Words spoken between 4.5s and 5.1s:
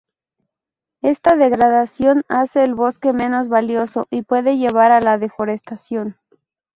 llevar a